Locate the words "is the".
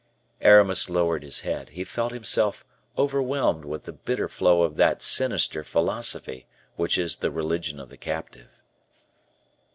6.97-7.29